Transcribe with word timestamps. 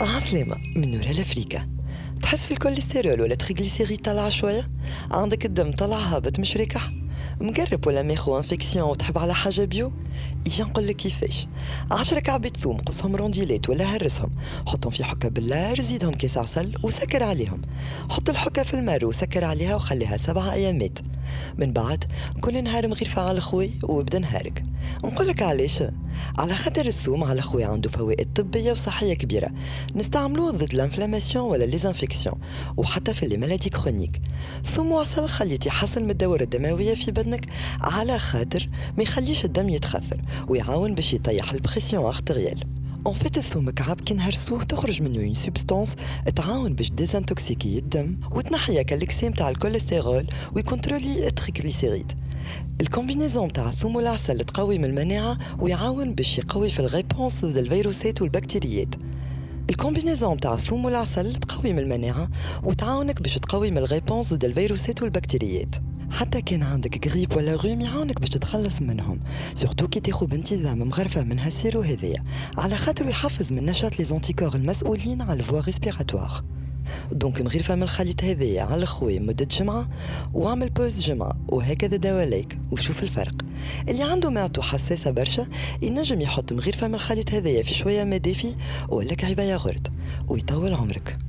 عسلامة 0.00 0.56
من 0.76 0.90
نورال 0.90 1.20
أفريكا 1.20 1.68
تحس 2.22 2.46
في 2.46 2.52
الكوليسترول 2.52 3.20
ولا 3.20 3.34
triglycérides 3.34 4.00
طالعة 4.00 4.28
شوية؟ 4.28 4.68
عندك 5.10 5.46
الدم 5.46 5.72
طالع 5.72 5.96
هابط 5.96 6.38
مش 6.38 6.56
راكح 6.56 6.90
مقرب 7.40 7.86
ولا 7.86 8.02
ماخو 8.02 8.36
infection 8.38 8.90
وتحب 8.90 9.18
على 9.18 9.34
حاجة 9.34 9.64
bio؟ 9.64 9.92
يجي 10.46 10.62
نقول 10.62 10.86
لك 10.86 10.96
كيفاش؟ 10.96 11.46
عشرة 11.90 12.20
كعبة 12.20 12.48
ثوم 12.48 12.76
قصهم 12.76 13.16
rondelle 13.16 13.62
ات 13.62 13.68
ولا 13.68 13.84
هرسهم. 13.84 14.30
حطهم 14.66 14.90
في 14.92 15.04
حكة 15.04 15.28
باللار 15.28 15.80
زيدهم 15.80 16.12
كيس 16.12 16.38
عسل 16.38 16.74
وسكر 16.82 17.22
عليهم. 17.22 17.62
حط 18.10 18.28
الحكة 18.28 18.62
في 18.62 18.74
الماء 18.74 19.04
وسكر 19.04 19.44
عليها 19.44 19.74
وخليها 19.74 20.16
سبعة 20.16 20.52
أيامات 20.52 20.98
من 21.58 21.72
بعد 21.72 22.04
كل 22.40 22.64
نهار 22.64 22.88
مغيرفة 22.88 23.28
على 23.28 23.40
خوي 23.40 23.70
وابدأ 23.82 24.18
نهارك. 24.18 24.64
نقول 25.04 25.28
لك 25.28 25.42
علاش؟ 25.42 25.82
على 26.38 26.54
خاطر 26.54 26.86
الثوم 26.86 27.24
على 27.24 27.42
خويا 27.42 27.66
عنده 27.66 27.88
فوائد 27.88 28.32
طبية 28.34 28.72
وصحية 28.72 29.14
كبيرة. 29.14 29.50
نستعملوه 29.94 30.50
ضد 30.50 30.72
ال 30.74 30.79
inflammation 30.79 31.44
ولا 31.44 31.64
les 31.64 31.81
infections 31.81 32.40
وحتى 32.76 33.14
في 33.14 33.26
les 33.26 33.36
maladies 33.36 33.70
chroniques. 33.70 34.20
ثوم 34.64 34.92
واصل 34.92 35.28
خليت 35.28 35.66
يحسن 35.66 36.02
من 36.02 36.10
الدورة 36.10 36.42
الدموية 36.42 36.94
في 36.94 37.10
بدنك 37.10 37.46
على 37.80 38.18
خاطر 38.18 38.68
ما 38.96 39.02
يخليش 39.02 39.44
الدم 39.44 39.68
يتخثر 39.68 40.20
ويعاون 40.48 40.94
باش 40.94 41.14
يطيح 41.14 41.52
ال 41.52 41.58
pression 41.58 42.04
artérielle. 42.04 42.64
en 43.06 43.14
fait 43.14 43.36
الثوم 43.36 43.70
كعب 43.70 44.00
كي 44.00 44.14
نهرسوه 44.14 44.62
تخرج 44.62 45.02
منه 45.02 45.18
une 45.18 45.34
substance 45.34 45.96
تعاون 46.36 46.74
باش 46.74 46.90
désintoxiquer 46.90 47.78
الدم 47.78 48.20
وتنحي 48.32 48.84
كالكسيم 48.84 49.32
تاع 49.32 49.48
الكوليسترول 49.48 50.26
وي 50.54 50.67
contrôler 50.67 51.26
ال 51.26 51.32
triglycérides 51.32 52.12
ال 52.80 52.86
combinaison 52.86 53.52
تاع 53.52 53.68
الثوم 53.68 53.96
والعسل 53.96 54.38
تقوي 54.38 54.78
من 54.78 54.84
المناعة 54.84 55.38
ويعاون 55.60 56.14
باش 56.14 56.38
يقوي 56.38 56.70
في 56.70 56.80
ال 56.80 56.88
réponse 56.88 57.44
ضد 57.44 57.56
الفيروسات 57.56 58.22
والبكتيريات. 58.22 58.94
ال 59.70 59.76
combinaison 59.76 60.40
تاع 60.40 60.54
الثوم 60.54 60.84
والعسل 60.84 61.36
تقوي 61.36 61.72
من 61.72 61.78
المناعة 61.78 62.28
وتعاونك 62.62 63.22
باش 63.22 63.34
تقوي 63.34 63.70
من 63.70 63.78
ال 63.78 63.85
réponse 63.85 64.34
ضد 64.34 64.44
الفيروسات 64.44 65.02
والبكتيريات. 65.02 65.74
حتى 66.10 66.42
كان 66.42 66.62
عندك 66.62 67.08
غريب 67.08 67.36
ولا 67.36 67.54
rhume 67.54 67.80
يعاونك 67.80 68.20
باش 68.20 68.28
تتخلص 68.28 68.82
منهم. 68.82 69.20
surtout 69.54 69.88
كي 69.88 70.00
تاخو 70.00 70.26
بانتظام 70.26 70.78
مغرفة 70.78 71.24
من 71.24 71.38
هال 71.38 71.50
sirop 71.50 71.80
هذيا 71.80 72.24
على 72.58 72.76
خاطر 72.76 73.08
يحفز 73.08 73.52
من 73.52 73.66
نشاط 73.66 73.98
les 73.98 74.04
anticorps 74.04 74.54
المسؤولين 74.54 75.22
على 75.22 75.38
ال 75.38 75.42
voies 75.42 75.60
respiratoires 75.60 76.44
donc 77.12 77.42
مغير 77.42 77.62
من 77.68 77.82
الخليط 77.82 78.24
هذايا 78.24 78.62
على 78.62 78.86
خوي 78.86 79.18
مدة 79.18 79.44
جمعة 79.44 79.88
وعمل 80.34 80.70
pause 80.70 81.00
جمعة 81.00 81.32
وهكذا 81.48 81.96
دواليك 81.96 82.58
وشوف 82.72 83.02
الفرق. 83.02 83.34
اللي 83.88 84.02
عنده 84.02 84.30
معدته 84.30 84.62
حساسة 84.62 85.10
برشا 85.10 85.46
ينجم 85.82 86.20
يحط 86.20 86.52
مغير 86.52 86.76
من 86.82 86.94
الخليط 86.94 87.30
هذايا 87.30 87.62
في 87.62 87.74
شوية 87.74 88.04
ما 88.04 88.16
دافي 88.16 88.54
ولا 88.88 89.14
كعبة 89.14 89.42
ياغورت 89.42 89.90
ويطول 90.28 90.74
عمرك. 90.74 91.25